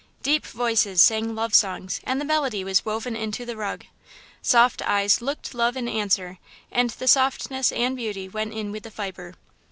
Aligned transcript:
Deep 0.23 0.47
voices 0.47 0.99
sang 0.99 1.35
love 1.35 1.53
songs 1.53 2.01
and 2.05 2.19
the 2.19 2.25
melody 2.25 2.63
was 2.63 2.83
woven 2.83 3.15
into 3.15 3.45
the 3.45 3.55
rug. 3.55 3.85
Soft 4.41 4.81
eyes 4.81 5.21
looked 5.21 5.53
love 5.53 5.77
in 5.77 5.87
answer 5.87 6.39
and 6.71 6.89
the 6.89 7.07
softness 7.07 7.71
and 7.71 7.95
beauty 7.95 8.27
went 8.27 8.51
in 8.51 8.71
with 8.71 8.81
the 8.81 8.89
fibre. 8.89 9.35